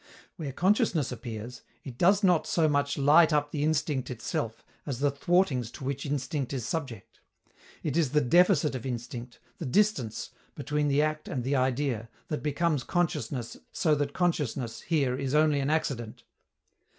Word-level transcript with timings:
Where 0.35 0.51
consciousness 0.51 1.11
appears, 1.11 1.61
it 1.83 1.95
does 1.99 2.23
not 2.23 2.47
so 2.47 2.67
much 2.67 2.97
light 2.97 3.31
up 3.31 3.51
the 3.51 3.63
instinct 3.63 4.09
itself 4.09 4.65
as 4.83 4.97
the 4.97 5.11
thwartings 5.11 5.69
to 5.73 5.83
which 5.83 6.07
instinct 6.07 6.53
is 6.53 6.65
subject; 6.65 7.19
it 7.83 7.95
is 7.95 8.09
the 8.09 8.19
deficit 8.21 8.73
of 8.73 8.83
instinct, 8.87 9.37
the 9.59 9.65
distance, 9.67 10.31
between 10.55 10.87
the 10.87 11.03
act 11.03 11.27
and 11.27 11.43
the 11.43 11.55
idea, 11.55 12.09
that 12.29 12.41
becomes 12.41 12.83
consciousness 12.83 13.57
so 13.71 13.93
that 13.93 14.11
consciousness, 14.11 14.81
here, 14.81 15.15
is 15.15 15.35
only 15.35 15.59
an 15.59 15.69
accident. 15.69 16.23